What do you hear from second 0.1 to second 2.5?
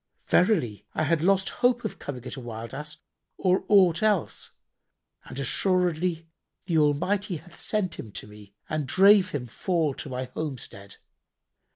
Verily, I had lost hope of coming at a